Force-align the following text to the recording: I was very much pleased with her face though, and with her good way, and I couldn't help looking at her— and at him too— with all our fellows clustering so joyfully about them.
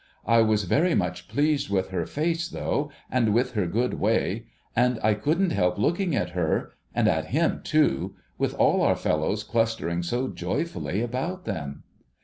I 0.25 0.41
was 0.41 0.63
very 0.63 0.95
much 0.95 1.27
pleased 1.27 1.69
with 1.69 1.89
her 1.89 2.07
face 2.07 2.49
though, 2.49 2.89
and 3.11 3.35
with 3.35 3.51
her 3.51 3.67
good 3.67 3.93
way, 3.99 4.47
and 4.75 4.97
I 5.03 5.13
couldn't 5.13 5.51
help 5.51 5.77
looking 5.77 6.15
at 6.15 6.31
her— 6.31 6.71
and 6.95 7.07
at 7.07 7.25
him 7.25 7.61
too— 7.63 8.15
with 8.39 8.55
all 8.55 8.81
our 8.81 8.95
fellows 8.95 9.43
clustering 9.43 10.01
so 10.01 10.29
joyfully 10.29 11.03
about 11.03 11.45
them. 11.45 11.83